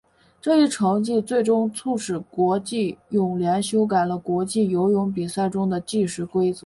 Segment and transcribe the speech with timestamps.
[0.41, 6.59] 这一成绩最终促使国际泳联修改了国际游泳比赛中的计时规则。